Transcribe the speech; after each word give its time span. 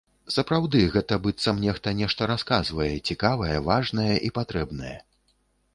Сапраўды, 0.35 0.79
гэта 0.95 1.19
быццам 1.25 1.59
нехта 1.65 1.93
нешта 1.99 2.31
расказвае, 2.33 2.91
цікавае, 3.11 3.55
важнае 3.69 4.11
і 4.31 4.35
патрэбнае. 4.41 4.97